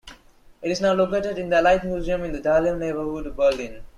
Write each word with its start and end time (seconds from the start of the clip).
It 0.63 0.71
is 0.71 0.81
now 0.81 0.93
located 0.93 1.37
in 1.37 1.51
the 1.51 1.57
Allied 1.57 1.83
Museum 1.83 2.23
in 2.23 2.31
the 2.31 2.41
Dahlem 2.41 2.79
neighborhood 2.79 3.27
of 3.27 3.35
Berlin. 3.35 3.83